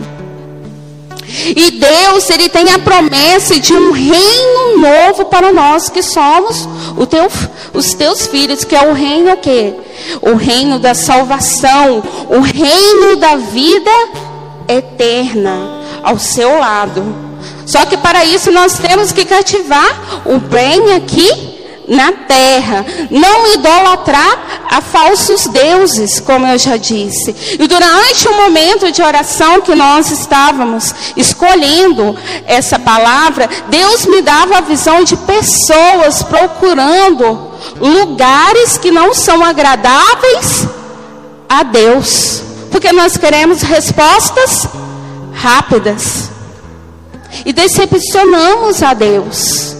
E 1.56 1.70
Deus, 1.70 2.28
Ele 2.28 2.48
tem 2.48 2.70
a 2.70 2.78
promessa 2.78 3.58
de 3.58 3.72
um 3.72 3.90
reino 3.90 4.78
novo 4.78 5.24
para 5.26 5.50
nós 5.50 5.88
que 5.88 6.02
somos 6.02 6.68
teu, 7.06 7.30
os 7.72 7.94
teus 7.94 8.26
filhos, 8.26 8.64
que 8.64 8.76
é 8.76 8.86
o 8.86 8.92
reino 8.92 9.32
o 9.32 9.36
quê? 9.36 9.72
O 10.20 10.34
reino 10.34 10.78
da 10.78 10.94
salvação, 10.94 12.02
o 12.28 12.40
reino 12.40 13.16
da 13.16 13.36
vida 13.36 13.90
eterna 14.68 15.80
ao 16.02 16.18
seu 16.18 16.58
lado. 16.58 17.02
Só 17.66 17.84
que 17.86 17.96
para 17.96 18.24
isso 18.24 18.50
nós 18.50 18.78
temos 18.78 19.12
que 19.12 19.24
cativar 19.24 20.22
o 20.24 20.38
bem 20.38 20.94
aqui 20.94 21.52
na 21.88 22.12
terra, 22.12 22.86
não 23.10 23.54
idolatrar 23.54 24.66
a 24.70 24.80
falsos 24.80 25.46
deuses, 25.46 26.20
como 26.20 26.46
eu 26.46 26.58
já 26.58 26.76
disse. 26.76 27.56
E 27.58 27.66
durante 27.66 28.28
o 28.28 28.36
momento 28.36 28.90
de 28.90 29.02
oração 29.02 29.60
que 29.60 29.74
nós 29.74 30.10
estávamos 30.10 30.94
escolhendo 31.16 32.16
essa 32.46 32.78
palavra, 32.78 33.48
Deus 33.68 34.06
me 34.06 34.22
dava 34.22 34.58
a 34.58 34.62
visão 34.62 35.04
de 35.04 35.16
pessoas 35.16 36.22
procurando 36.22 37.50
lugares 37.80 38.78
que 38.78 38.90
não 38.90 39.12
são 39.12 39.44
agradáveis 39.44 40.66
a 41.48 41.62
Deus, 41.62 42.42
porque 42.72 42.90
nós 42.92 43.16
queremos 43.16 43.62
respostas 43.62 44.66
rápidas 45.32 46.30
e 47.44 47.52
decepcionamos 47.52 48.82
a 48.82 48.94
Deus 48.94 49.76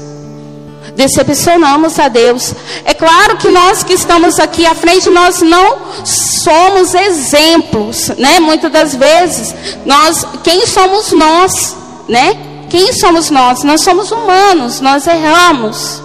decepcionamos 0.94 1.99
a 1.99 2.08
Deus. 2.08 2.54
É 2.84 2.94
claro 2.94 3.37
que 3.37 3.49
nós 3.50 3.82
que 3.82 3.92
estamos 3.92 4.38
aqui 4.38 4.66
à 4.66 4.75
frente, 4.75 5.11
nós 5.11 5.40
não 5.40 5.78
somos 6.04 6.94
exemplos, 6.94 8.08
né? 8.18 8.40
Muitas 8.40 8.70
das 8.70 8.94
vezes, 8.94 9.54
nós, 9.84 10.26
quem 10.42 10.66
somos 10.66 11.12
nós, 11.12 11.76
né? 12.08 12.37
Quem 12.68 12.92
somos 12.92 13.30
nós? 13.30 13.62
Nós 13.62 13.82
somos 13.82 14.11
humanos, 14.11 14.80
nós 14.80 15.06
erramos. 15.06 16.02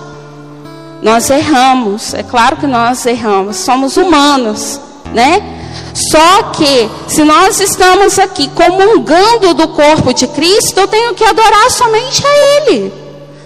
Nós 1.02 1.30
erramos, 1.30 2.14
é 2.14 2.24
claro 2.24 2.58
que 2.58 2.66
nós 2.66 3.06
erramos, 3.06 3.58
somos 3.58 3.98
humanos, 3.98 4.80
né? 5.14 5.57
Só 5.94 6.44
que, 6.52 6.90
se 7.08 7.24
nós 7.24 7.60
estamos 7.60 8.20
aqui 8.20 8.48
comungando 8.50 9.54
do 9.54 9.68
corpo 9.70 10.14
de 10.14 10.28
Cristo, 10.28 10.80
eu 10.80 10.88
tenho 10.88 11.14
que 11.14 11.24
adorar 11.24 11.72
somente 11.72 12.24
a 12.26 12.38
Ele. 12.58 12.94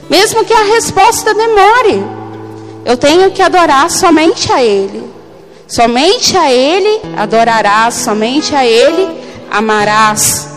Mesmo 0.09 0.43
que 0.43 0.53
a 0.53 0.63
resposta 0.63 1.33
demore, 1.33 2.03
eu 2.83 2.97
tenho 2.97 3.31
que 3.31 3.41
adorar 3.41 3.89
somente 3.89 4.51
a 4.51 4.61
Ele. 4.61 5.09
Somente 5.67 6.35
a 6.35 6.51
Ele 6.51 7.01
adorarás, 7.15 7.93
somente 7.93 8.53
a 8.53 8.65
Ele 8.65 9.07
amarás. 9.50 10.50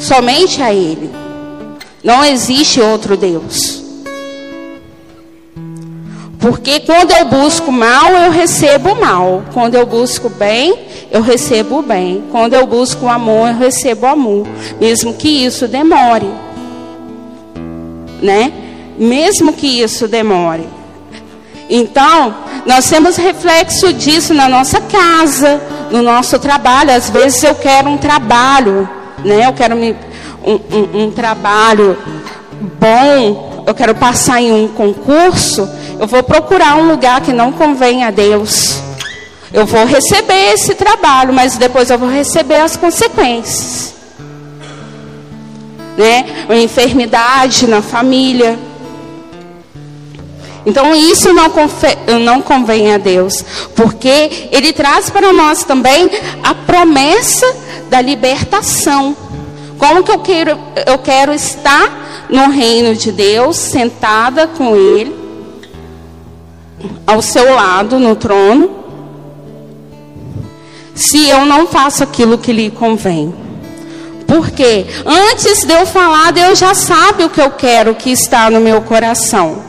Somente 0.00 0.62
a 0.62 0.72
Ele. 0.72 1.10
Não 2.02 2.24
existe 2.24 2.80
outro 2.80 3.16
Deus. 3.16 3.81
Porque 6.42 6.80
quando 6.80 7.12
eu 7.12 7.24
busco 7.24 7.72
mal, 7.72 8.10
eu 8.12 8.30
recebo 8.30 8.94
mal. 8.94 9.42
Quando 9.54 9.76
eu 9.76 9.86
busco 9.86 10.28
bem, 10.28 10.76
eu 11.10 11.22
recebo 11.22 11.80
bem. 11.80 12.24
Quando 12.30 12.52
eu 12.52 12.66
busco 12.66 13.08
amor, 13.08 13.48
eu 13.48 13.56
recebo 13.56 14.04
amor. 14.04 14.46
Mesmo 14.78 15.14
que 15.14 15.28
isso 15.28 15.66
demore 15.66 16.30
né? 18.22 18.52
Mesmo 18.96 19.52
que 19.52 19.82
isso 19.82 20.06
demore. 20.06 20.68
Então, 21.68 22.34
nós 22.64 22.88
temos 22.88 23.16
reflexo 23.16 23.92
disso 23.92 24.32
na 24.32 24.48
nossa 24.48 24.80
casa, 24.80 25.60
no 25.90 26.02
nosso 26.02 26.38
trabalho. 26.38 26.92
Às 26.92 27.10
vezes 27.10 27.42
eu 27.42 27.54
quero 27.54 27.88
um 27.88 27.98
trabalho, 27.98 28.88
né? 29.24 29.46
Eu 29.46 29.52
quero 29.52 29.74
um, 29.74 29.94
um, 30.46 31.04
um 31.04 31.10
trabalho 31.10 31.98
bom, 32.78 33.51
eu 33.66 33.74
quero 33.74 33.94
passar 33.94 34.40
em 34.40 34.52
um 34.52 34.68
concurso. 34.68 35.68
Eu 35.98 36.06
vou 36.06 36.22
procurar 36.22 36.76
um 36.76 36.88
lugar 36.88 37.20
que 37.20 37.32
não 37.32 37.52
convém 37.52 38.04
a 38.04 38.10
Deus. 38.10 38.80
Eu 39.52 39.66
vou 39.66 39.84
receber 39.84 40.54
esse 40.54 40.74
trabalho, 40.74 41.32
mas 41.32 41.56
depois 41.56 41.90
eu 41.90 41.98
vou 41.98 42.08
receber 42.08 42.56
as 42.56 42.76
consequências 42.76 43.92
né? 45.96 46.46
Uma 46.46 46.58
enfermidade 46.58 47.66
na 47.66 47.82
família. 47.82 48.58
Então 50.64 50.94
isso 50.94 51.32
não, 51.32 51.50
não 52.20 52.40
convém 52.40 52.94
a 52.94 52.98
Deus, 52.98 53.44
porque 53.74 54.48
Ele 54.52 54.72
traz 54.72 55.10
para 55.10 55.32
nós 55.32 55.64
também 55.64 56.08
a 56.42 56.54
promessa 56.54 57.46
da 57.90 58.00
libertação. 58.00 59.16
Como 59.82 60.04
que 60.04 60.12
eu 60.12 60.20
quero, 60.20 60.60
eu 60.86 60.96
quero 60.98 61.32
estar 61.32 62.28
no 62.30 62.50
reino 62.50 62.94
de 62.94 63.10
Deus, 63.10 63.56
sentada 63.56 64.46
com 64.46 64.76
Ele, 64.76 65.12
ao 67.04 67.20
seu 67.20 67.52
lado 67.52 67.98
no 67.98 68.14
trono, 68.14 68.70
se 70.94 71.28
eu 71.28 71.44
não 71.44 71.66
faço 71.66 72.04
aquilo 72.04 72.38
que 72.38 72.52
lhe 72.52 72.70
convém? 72.70 73.34
Porque 74.24 74.86
antes 75.04 75.64
de 75.64 75.72
eu 75.72 75.84
falar, 75.84 76.30
Deus 76.30 76.60
já 76.60 76.74
sabe 76.74 77.24
o 77.24 77.30
que 77.30 77.40
eu 77.40 77.50
quero 77.50 77.96
que 77.96 78.12
está 78.12 78.48
no 78.48 78.60
meu 78.60 78.82
coração. 78.82 79.64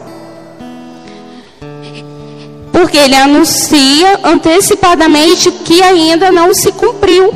Porque 2.72 2.98
Ele 2.98 3.16
anuncia 3.16 4.20
antecipadamente 4.24 5.52
que 5.52 5.82
ainda 5.82 6.32
não 6.32 6.54
se 6.54 6.72
cumpriu. 6.72 7.34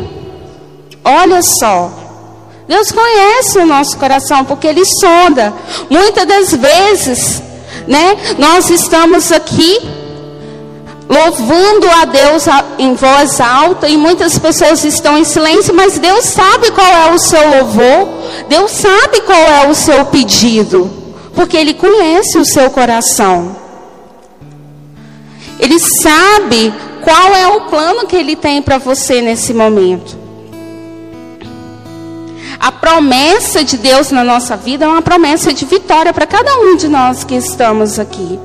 Olha 1.04 1.42
só. 1.42 1.96
Deus 2.67 2.91
conhece 2.91 3.58
o 3.60 3.65
nosso 3.65 3.97
coração 3.97 4.43
porque 4.43 4.67
Ele 4.67 4.84
sonda. 4.86 5.53
Muitas 5.89 6.25
das 6.25 6.53
vezes, 6.53 7.41
né, 7.88 8.17
nós 8.38 8.69
estamos 8.69 9.32
aqui 9.32 9.80
louvando 11.10 11.89
a 11.89 12.06
Deus 12.06 12.45
em 12.77 12.93
voz 12.93 13.39
alta, 13.39 13.88
e 13.88 13.95
muitas 13.95 14.38
pessoas 14.38 14.84
estão 14.84 15.17
em 15.17 15.23
silêncio, 15.23 15.73
mas 15.73 15.97
Deus 15.97 16.25
sabe 16.25 16.69
qual 16.71 16.86
é 16.86 17.13
o 17.13 17.17
seu 17.17 17.49
louvor, 17.49 18.10
Deus 18.49 18.71
sabe 18.71 19.21
qual 19.21 19.39
é 19.39 19.67
o 19.69 19.73
seu 19.73 20.06
pedido, 20.06 20.91
porque 21.34 21.56
Ele 21.56 21.73
conhece 21.73 22.38
o 22.38 22.45
seu 22.45 22.69
coração, 22.69 23.56
Ele 25.60 25.80
sabe 25.80 26.73
qual 27.01 27.34
é 27.34 27.47
o 27.47 27.62
plano 27.62 28.06
que 28.06 28.15
Ele 28.15 28.36
tem 28.36 28.62
para 28.62 28.77
você 28.77 29.21
nesse 29.21 29.53
momento. 29.53 30.27
A 32.60 32.72
promessa 32.72 33.63
de 33.63 33.78
Deus 33.78 34.12
na 34.12 34.24
nossa 34.24 34.58
vida 34.58 34.86
é 34.86 34.88
uma 34.88 35.02
promessa 35.02 35.54
de 35.54 35.65
vitória 35.65 36.13
para 36.13 36.26
cada 36.26 36.52
um 36.60 36.76
de 36.76 36.88
nós 36.88 37.24
que 37.24 37.36
estamos 37.36 38.00
aqui. 38.00 38.39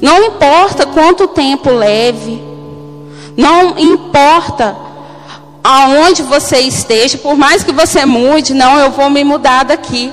Não 0.00 0.24
importa 0.24 0.86
quanto 0.86 1.28
tempo 1.28 1.70
leve, 1.70 2.42
não 3.36 3.78
importa 3.78 4.76
aonde 5.62 6.22
você 6.22 6.58
esteja, 6.60 7.18
por 7.18 7.36
mais 7.36 7.62
que 7.62 7.72
você 7.72 8.04
mude, 8.04 8.52
não, 8.52 8.78
eu 8.78 8.90
vou 8.90 9.08
me 9.08 9.22
mudar 9.22 9.64
daqui, 9.64 10.12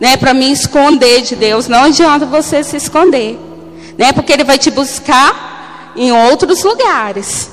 né, 0.00 0.16
para 0.16 0.34
me 0.34 0.50
esconder 0.50 1.22
de 1.22 1.36
Deus. 1.36 1.68
Não 1.68 1.84
adianta 1.84 2.26
você 2.26 2.64
se 2.64 2.76
esconder, 2.76 3.38
né, 3.96 4.12
porque 4.12 4.32
Ele 4.32 4.44
vai 4.44 4.58
te 4.58 4.70
buscar 4.70 5.92
em 5.94 6.10
outros 6.10 6.64
lugares, 6.64 7.50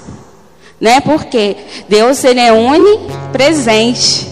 né, 0.80 1.00
porque 1.00 1.56
Deus 1.88 2.24
ele 2.24 2.40
é 2.40 2.52
onipresente, 2.52 4.28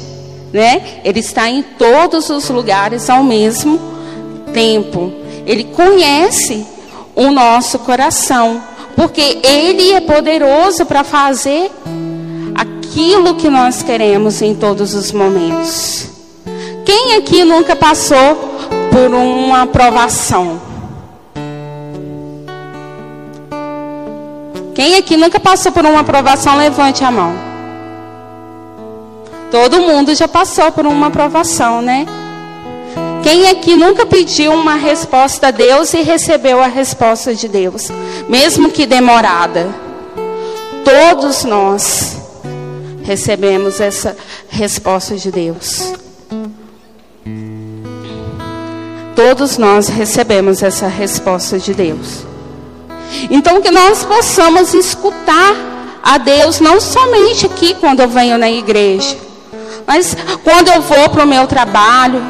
né, 0.53 1.01
Ele 1.03 1.19
está 1.19 1.49
em 1.49 1.62
todos 1.62 2.29
os 2.29 2.49
lugares 2.49 3.09
ao 3.09 3.23
mesmo 3.23 3.79
tempo. 4.53 5.12
Ele 5.45 5.65
conhece 5.65 6.65
o 7.15 7.31
nosso 7.31 7.79
coração, 7.79 8.62
porque 8.95 9.39
Ele 9.43 9.91
é 9.91 10.01
poderoso 10.01 10.85
para 10.85 11.03
fazer 11.03 11.71
aquilo 12.55 13.35
que 13.35 13.49
nós 13.49 13.83
queremos 13.83 14.41
em 14.41 14.55
todos 14.55 14.93
os 14.93 15.12
momentos. 15.12 16.07
Quem 16.85 17.15
aqui 17.15 17.43
nunca 17.43 17.75
passou 17.75 18.35
por 18.91 19.13
uma 19.13 19.63
aprovação? 19.63 20.59
Quem 24.73 24.95
aqui 24.95 25.17
nunca 25.17 25.39
passou 25.39 25.71
por 25.71 25.85
uma 25.85 25.99
aprovação, 25.99 26.55
levante 26.57 27.03
a 27.03 27.12
mão. 27.12 27.48
Todo 29.51 29.81
mundo 29.81 30.13
já 30.13 30.27
passou 30.27 30.71
por 30.71 30.85
uma 30.85 31.07
aprovação, 31.07 31.81
né? 31.81 32.05
Quem 33.23 33.49
aqui 33.49 33.75
nunca 33.75 34.05
pediu 34.05 34.53
uma 34.53 34.75
resposta 34.75 35.47
a 35.47 35.51
Deus 35.51 35.93
e 35.93 36.01
recebeu 36.01 36.62
a 36.62 36.67
resposta 36.67 37.35
de 37.35 37.47
Deus, 37.47 37.89
mesmo 38.27 38.69
que 38.69 38.85
demorada? 38.85 39.67
Todos 40.83 41.43
nós 41.43 42.17
recebemos 43.03 43.81
essa 43.81 44.15
resposta 44.49 45.15
de 45.15 45.31
Deus. 45.31 45.93
Todos 49.15 49.57
nós 49.57 49.89
recebemos 49.89 50.63
essa 50.63 50.88
resposta 50.88 51.59
de 51.59 51.73
Deus. 51.73 52.25
Então 53.29 53.62
que 53.62 53.69
nós 53.69 54.05
possamos 54.05 54.73
escutar 54.73 55.55
a 56.01 56.17
Deus 56.17 56.59
não 56.59 56.79
somente 56.79 57.45
aqui 57.45 57.73
quando 57.73 57.99
eu 57.99 58.07
venho 58.07 58.38
na 58.38 58.49
igreja, 58.49 59.17
mas 59.89 60.15
quando 60.43 60.67
eu 60.67 60.84
vou 60.84 61.10
para 61.10 61.23
o 61.23 61.28
meu 61.28 61.47
trabalho, 61.47 62.21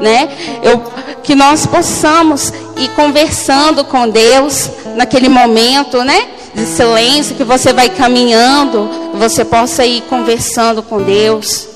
né? 0.00 0.28
Eu, 0.62 0.80
que 1.20 1.34
nós 1.34 1.66
possamos 1.66 2.52
ir 2.76 2.88
conversando 2.90 3.84
com 3.84 4.08
Deus 4.08 4.70
naquele 4.94 5.28
momento, 5.28 6.04
né? 6.04 6.28
De 6.54 6.64
silêncio, 6.64 7.34
que 7.34 7.42
você 7.42 7.72
vai 7.72 7.88
caminhando, 7.88 8.88
você 9.14 9.44
possa 9.44 9.84
ir 9.84 10.02
conversando 10.02 10.80
com 10.80 11.02
Deus 11.02 11.66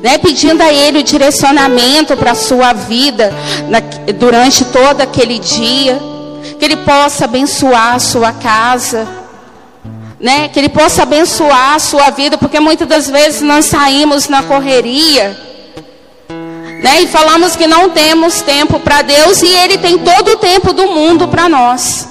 né, 0.00 0.18
pedindo 0.18 0.60
a 0.62 0.72
Ele 0.72 0.98
o 0.98 1.02
direcionamento 1.04 2.16
para 2.16 2.32
a 2.32 2.36
sua 2.36 2.72
vida 2.72 3.32
na, 3.68 3.80
durante 4.12 4.64
todo 4.64 5.00
aquele 5.00 5.38
dia, 5.38 6.00
que 6.58 6.64
Ele 6.64 6.76
possa 6.76 7.24
abençoar 7.24 7.94
a 7.94 8.00
sua 8.00 8.32
casa, 8.32 9.21
né, 10.22 10.48
que 10.48 10.60
Ele 10.60 10.68
possa 10.68 11.02
abençoar 11.02 11.74
a 11.74 11.78
sua 11.80 12.10
vida, 12.10 12.38
porque 12.38 12.60
muitas 12.60 12.86
das 12.86 13.10
vezes 13.10 13.42
nós 13.42 13.66
saímos 13.66 14.28
na 14.28 14.44
correria, 14.44 15.36
né, 16.80 17.02
e 17.02 17.08
falamos 17.08 17.56
que 17.56 17.66
não 17.66 17.90
temos 17.90 18.40
tempo 18.40 18.78
para 18.78 19.02
Deus 19.02 19.42
e 19.42 19.48
Ele 19.48 19.78
tem 19.78 19.98
todo 19.98 20.28
o 20.30 20.36
tempo 20.36 20.72
do 20.72 20.86
mundo 20.86 21.26
para 21.26 21.48
nós. 21.48 22.08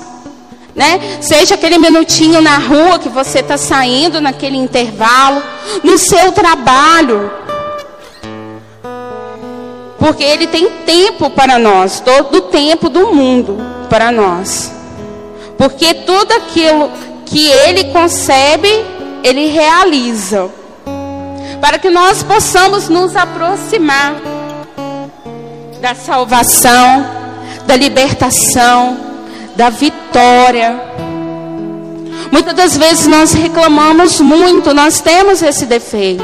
Né? 0.76 1.18
Seja 1.22 1.56
aquele 1.56 1.78
minutinho 1.78 2.42
na 2.42 2.58
rua 2.58 3.00
que 3.00 3.10
você 3.10 3.40
está 3.40 3.58
saindo 3.58 4.22
naquele 4.22 4.58
intervalo, 4.58 5.42
no 5.84 5.98
seu 5.98 6.32
trabalho, 6.32 7.32
porque 9.98 10.24
Ele 10.24 10.48
tem 10.48 10.70
tempo 10.86 11.30
para 11.30 11.58
nós, 11.60 12.00
todo 12.00 12.36
o 12.36 12.42
tempo 12.42 12.90
do 12.90 13.14
mundo 13.14 13.58
para 13.90 14.12
nós. 14.12 14.72
Porque 15.58 15.94
tudo 15.94 16.34
aquilo 16.34 16.90
que 17.32 17.48
Ele 17.50 17.86
concebe, 17.86 18.68
Ele 19.24 19.48
realiza. 19.48 20.50
Para 21.62 21.80
que 21.80 21.90
nós 21.90 22.22
possamos 22.22 22.90
nos 22.90 23.16
aproximar 23.16 24.16
da 25.80 25.96
salvação, 25.96 27.06
da 27.66 27.76
libertação, 27.76 28.98
da 29.56 29.70
vitória. 29.70 30.78
Muitas 32.32 32.54
das 32.54 32.78
vezes 32.78 33.08
nós 33.08 33.34
reclamamos 33.34 34.20
muito, 34.20 34.74
nós 34.74 35.00
temos 35.00 35.42
esse 35.42 35.66
defeito. 35.66 36.24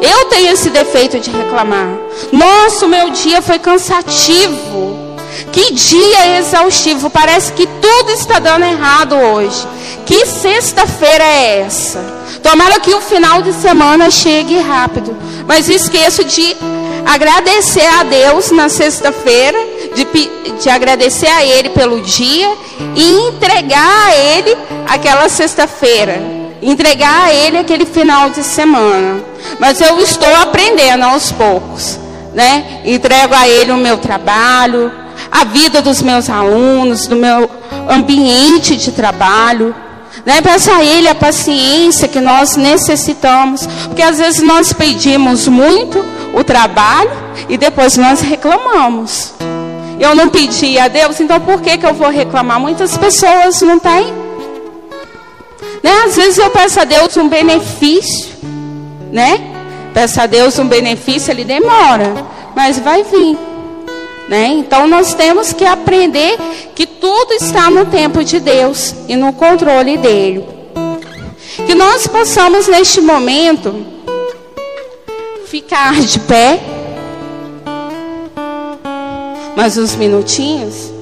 Eu 0.00 0.26
tenho 0.26 0.52
esse 0.52 0.70
defeito 0.70 1.18
de 1.18 1.30
reclamar. 1.30 1.88
Nossa, 2.32 2.86
o 2.86 2.88
meu 2.88 3.10
dia 3.10 3.42
foi 3.42 3.58
cansativo. 3.58 5.03
Que 5.52 5.72
dia 5.72 6.38
exaustivo. 6.38 7.10
Parece 7.10 7.52
que 7.52 7.66
tudo 7.66 8.10
está 8.10 8.38
dando 8.38 8.64
errado 8.64 9.16
hoje. 9.16 9.66
Que 10.06 10.26
sexta-feira 10.26 11.24
é 11.24 11.60
essa? 11.60 12.00
Tomara 12.42 12.78
que 12.80 12.94
o 12.94 13.00
final 13.00 13.42
de 13.42 13.52
semana 13.52 14.10
chegue 14.10 14.58
rápido. 14.58 15.16
Mas 15.46 15.68
esqueço 15.68 16.24
de 16.24 16.56
agradecer 17.06 17.86
a 17.86 18.02
Deus 18.02 18.50
na 18.50 18.68
sexta-feira, 18.68 19.58
de, 19.94 20.04
de 20.60 20.70
agradecer 20.70 21.28
a 21.28 21.44
Ele 21.44 21.70
pelo 21.70 22.00
dia 22.00 22.54
e 22.94 23.28
entregar 23.28 24.08
a 24.08 24.16
Ele 24.16 24.56
aquela 24.86 25.28
sexta-feira. 25.28 26.20
Entregar 26.62 27.24
a 27.24 27.32
Ele 27.32 27.58
aquele 27.58 27.84
final 27.84 28.30
de 28.30 28.42
semana. 28.42 29.22
Mas 29.58 29.80
eu 29.80 29.98
estou 30.00 30.34
aprendendo 30.36 31.04
aos 31.04 31.30
poucos, 31.30 31.98
né? 32.32 32.80
Entrego 32.84 33.34
a 33.34 33.48
ele 33.48 33.70
o 33.72 33.76
meu 33.76 33.98
trabalho, 33.98 34.90
a 35.34 35.44
vida 35.44 35.82
dos 35.82 36.00
meus 36.00 36.30
alunos, 36.30 37.06
do 37.08 37.16
meu 37.16 37.50
ambiente 37.90 38.76
de 38.76 38.92
trabalho. 38.92 39.74
Né? 40.24 40.40
Peço 40.40 40.70
a 40.70 40.84
Ele 40.84 41.08
a 41.08 41.14
paciência 41.14 42.06
que 42.06 42.20
nós 42.20 42.56
necessitamos. 42.56 43.66
Porque 43.86 44.02
às 44.02 44.18
vezes 44.18 44.40
nós 44.42 44.72
pedimos 44.72 45.48
muito 45.48 46.04
o 46.32 46.44
trabalho 46.44 47.10
e 47.48 47.58
depois 47.58 47.96
nós 47.96 48.20
reclamamos. 48.20 49.34
Eu 49.98 50.14
não 50.14 50.28
pedi 50.28 50.78
a 50.78 50.86
Deus, 50.86 51.20
então 51.20 51.40
por 51.40 51.60
que, 51.60 51.76
que 51.76 51.86
eu 51.86 51.94
vou 51.94 52.10
reclamar? 52.10 52.60
Muitas 52.60 52.96
pessoas 52.96 53.60
não 53.62 53.78
têm. 53.78 54.12
Né? 55.82 55.90
Às 56.06 56.16
vezes 56.16 56.38
eu 56.38 56.50
peço 56.50 56.80
a 56.80 56.84
Deus 56.84 57.16
um 57.16 57.28
benefício 57.28 58.34
né? 59.14 59.38
Peça 59.94 60.24
a 60.24 60.26
Deus 60.26 60.58
um 60.58 60.66
benefício, 60.66 61.30
ele 61.30 61.44
demora, 61.44 62.12
mas 62.54 62.80
vai 62.80 63.04
vir. 63.04 63.38
Né? 64.28 64.48
Então 64.48 64.86
nós 64.86 65.12
temos 65.14 65.52
que 65.52 65.64
aprender 65.64 66.38
que 66.74 66.86
tudo 66.86 67.34
está 67.34 67.70
no 67.70 67.86
tempo 67.86 68.24
de 68.24 68.40
Deus 68.40 68.94
e 69.06 69.16
no 69.16 69.32
controle 69.32 69.98
dele. 69.98 70.46
Que 71.66 71.74
nós 71.74 72.06
possamos 72.06 72.66
neste 72.66 73.00
momento 73.00 73.86
ficar 75.46 75.94
de 76.00 76.18
pé 76.20 76.60
mais 79.54 79.76
uns 79.76 79.94
minutinhos. 79.94 80.92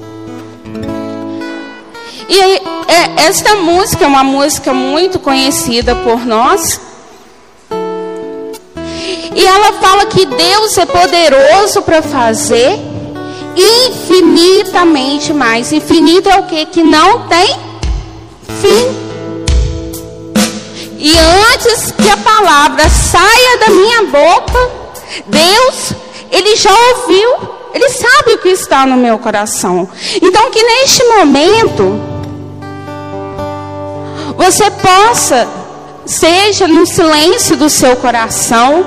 E 2.29 2.39
é, 2.39 3.25
esta 3.27 3.55
música 3.55 4.03
é 4.03 4.07
uma 4.07 4.23
música 4.23 4.73
muito 4.73 5.17
conhecida 5.19 5.95
por 5.95 6.25
nós. 6.25 6.79
E 9.35 9.45
ela 9.45 9.73
fala 9.73 10.05
que 10.05 10.25
Deus 10.25 10.77
é 10.77 10.85
poderoso 10.85 11.81
para 11.81 12.01
fazer 12.01 12.92
infinitamente 13.55 15.33
mais. 15.33 15.71
Infinito 15.71 16.29
é 16.29 16.39
o 16.39 16.43
que? 16.43 16.65
Que 16.65 16.83
não 16.83 17.27
tem 17.27 17.47
fim. 18.61 19.03
E 20.97 21.13
antes 21.53 21.91
que 21.91 22.09
a 22.09 22.17
palavra 22.17 22.87
saia 22.89 23.57
da 23.59 23.69
minha 23.69 24.03
boca, 24.03 24.71
Deus, 25.27 25.93
Ele 26.31 26.55
já 26.55 26.71
ouviu, 26.71 27.29
Ele 27.73 27.89
sabe 27.89 28.33
o 28.33 28.37
que 28.37 28.49
está 28.49 28.85
no 28.85 28.95
meu 28.95 29.19
coração. 29.19 29.89
Então, 30.21 30.49
que 30.49 30.63
neste 30.63 31.03
momento, 31.03 31.99
você 34.37 34.71
possa, 34.71 35.47
seja 36.05 36.67
no 36.67 36.85
silêncio 36.85 37.57
do 37.57 37.69
seu 37.69 37.97
coração, 37.97 38.85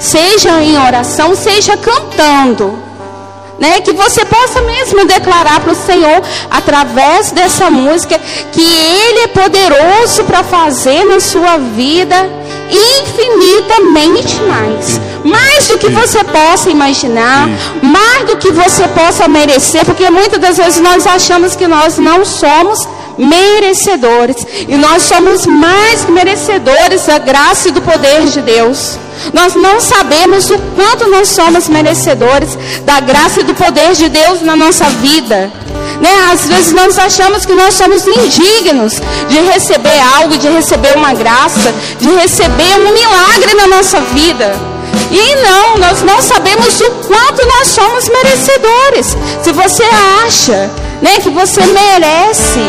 seja 0.00 0.62
em 0.62 0.78
oração, 0.78 1.36
seja 1.36 1.76
cantando. 1.76 2.93
Né? 3.58 3.80
Que 3.80 3.92
você 3.92 4.24
possa 4.24 4.60
mesmo 4.62 5.04
declarar 5.04 5.60
para 5.60 5.72
o 5.72 5.76
Senhor, 5.76 6.22
através 6.50 7.30
dessa 7.30 7.70
música, 7.70 8.20
que 8.52 8.62
Ele 8.62 9.20
é 9.20 9.28
poderoso 9.28 10.24
para 10.24 10.42
fazer 10.42 11.04
na 11.04 11.20
sua 11.20 11.58
vida 11.58 12.16
infinitamente 12.70 14.40
mais. 14.42 15.00
Mais 15.24 15.68
do 15.68 15.78
que 15.78 15.88
você 15.88 16.22
possa 16.24 16.70
imaginar, 16.70 17.48
mais 17.82 18.24
do 18.26 18.36
que 18.36 18.50
você 18.50 18.86
possa 18.88 19.26
merecer, 19.28 19.84
porque 19.84 20.10
muitas 20.10 20.38
das 20.38 20.56
vezes 20.56 20.80
nós 20.80 21.06
achamos 21.06 21.56
que 21.56 21.66
nós 21.66 21.98
não 21.98 22.24
somos 22.24 22.86
merecedores, 23.18 24.36
e 24.68 24.76
nós 24.76 25.02
somos 25.02 25.46
mais 25.46 26.04
merecedores 26.08 27.06
da 27.06 27.18
graça 27.18 27.68
e 27.68 27.72
do 27.72 27.82
poder 27.82 28.26
de 28.26 28.40
Deus. 28.42 28.98
Nós 29.32 29.54
não 29.54 29.80
sabemos 29.80 30.50
o 30.50 30.58
quanto 30.74 31.08
nós 31.08 31.28
somos 31.28 31.68
merecedores 31.68 32.58
da 32.84 33.00
graça 33.00 33.40
e 33.40 33.44
do 33.44 33.54
poder 33.54 33.92
de 33.94 34.08
Deus 34.08 34.42
na 34.42 34.56
nossa 34.56 34.84
vida. 34.84 35.50
Né? 36.00 36.10
Às 36.32 36.46
vezes 36.46 36.72
nós 36.72 36.98
achamos 36.98 37.46
que 37.46 37.52
nós 37.52 37.74
somos 37.74 38.06
indignos 38.06 38.94
de 39.28 39.40
receber 39.52 39.98
algo, 40.16 40.36
de 40.36 40.48
receber 40.48 40.96
uma 40.96 41.14
graça, 41.14 41.72
de 42.00 42.08
receber 42.14 42.80
um 42.80 42.92
milagre 42.92 43.54
na 43.54 43.66
nossa 43.68 44.00
vida. 44.00 44.52
E 45.10 45.34
não, 45.36 45.78
nós 45.78 46.02
não 46.02 46.20
sabemos 46.20 46.80
o 46.80 46.90
quanto 47.06 47.46
nós 47.46 47.68
somos 47.68 48.08
merecedores. 48.08 49.16
Se 49.42 49.52
você 49.52 49.84
acha 50.24 50.70
né, 51.00 51.20
que 51.22 51.30
você 51.30 51.60
merece 51.60 52.60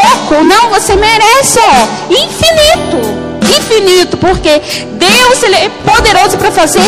pouco, 0.00 0.44
não, 0.44 0.70
você 0.70 0.96
merece 0.96 1.58
ó, 1.58 2.12
infinito 2.12 3.22
infinito, 3.56 4.16
porque 4.16 4.60
Deus 4.92 5.42
ele 5.42 5.56
é 5.56 5.70
poderoso 5.84 6.36
para 6.38 6.50
fazer 6.50 6.80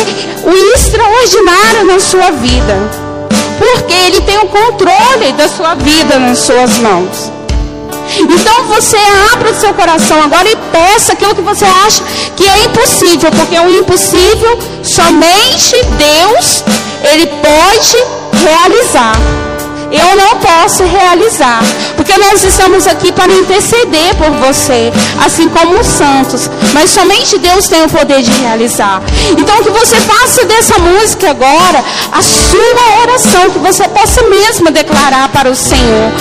o 0.43 0.73
extraordinário 0.75 1.85
na 1.85 1.99
sua 1.99 2.31
vida. 2.31 2.75
Porque 3.57 3.93
Ele 3.93 4.21
tem 4.21 4.37
o 4.39 4.47
controle 4.47 5.31
da 5.37 5.47
sua 5.47 5.75
vida 5.75 6.19
nas 6.19 6.39
suas 6.39 6.77
mãos. 6.79 7.31
Então 8.19 8.65
você 8.67 8.97
abra 9.33 9.49
o 9.49 9.55
seu 9.55 9.73
coração 9.73 10.21
agora 10.21 10.47
e 10.49 10.55
peça 10.71 11.13
aquilo 11.13 11.35
que 11.35 11.41
você 11.41 11.65
acha 11.65 12.03
que 12.35 12.47
é 12.47 12.65
impossível, 12.65 13.31
porque 13.31 13.57
o 13.57 13.79
impossível 13.79 14.59
somente 14.83 15.75
Deus 15.97 16.63
Ele 17.03 17.27
pode 17.27 17.97
realizar. 18.43 19.15
Eu 19.91 20.15
não 20.17 20.37
posso 20.39 20.83
realizar, 20.83 21.61
porque 22.05 22.19
nós 22.19 22.43
estamos 22.43 22.85
aqui 22.85 23.11
para 23.11 23.33
interceder 23.33 24.13
por 24.15 24.29
você, 24.29 24.93
assim 25.25 25.49
como 25.49 25.79
os 25.79 25.87
santos, 25.87 26.47
mas 26.71 26.91
somente 26.91 27.39
Deus 27.39 27.67
tem 27.67 27.83
o 27.83 27.89
poder 27.89 28.21
de 28.21 28.29
realizar. 28.41 29.01
Então 29.35 29.63
que 29.63 29.71
você 29.71 29.95
faça 29.95 30.45
dessa 30.45 30.77
música 30.77 31.31
agora 31.31 31.83
a 32.11 32.21
sua 32.21 33.01
oração, 33.01 33.49
que 33.49 33.57
você 33.57 33.87
possa 33.87 34.21
mesmo 34.29 34.69
declarar 34.69 35.29
para 35.29 35.49
o 35.49 35.55
Senhor. 35.55 36.11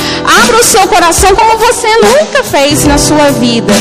Abra 0.42 0.56
o 0.56 0.64
seu 0.64 0.88
coração 0.88 1.36
como 1.36 1.58
você 1.58 1.88
nunca 1.98 2.42
fez 2.42 2.86
na 2.86 2.96
sua 2.96 3.30
vida. 3.32 3.74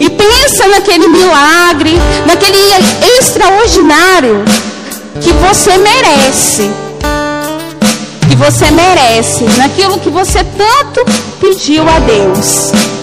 E 0.00 0.08
pensa 0.08 0.66
naquele 0.66 1.08
milagre, 1.08 2.00
naquele 2.24 2.58
extraordinário 3.18 4.44
que 5.20 5.30
você 5.34 5.76
merece 5.76 6.70
você 8.40 8.70
merece, 8.70 9.44
naquilo 9.58 10.00
que 10.00 10.08
você 10.08 10.42
tanto 10.42 11.04
pediu 11.38 11.86
a 11.86 11.98
Deus. 11.98 12.99